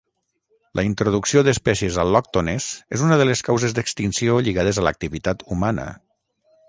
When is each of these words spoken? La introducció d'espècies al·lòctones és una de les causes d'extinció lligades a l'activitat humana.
La 0.77 0.83
introducció 0.87 1.43
d'espècies 1.47 1.99
al·lòctones 2.03 2.69
és 2.97 3.03
una 3.09 3.19
de 3.23 3.27
les 3.31 3.45
causes 3.51 3.77
d'extinció 3.81 4.39
lligades 4.49 4.81
a 4.83 4.87
l'activitat 4.89 5.45
humana. 5.57 5.87